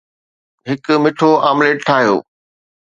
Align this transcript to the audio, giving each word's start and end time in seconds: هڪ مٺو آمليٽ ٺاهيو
هڪ 0.69 0.85
مٺو 1.03 1.29
آمليٽ 1.49 1.77
ٺاهيو 1.87 2.15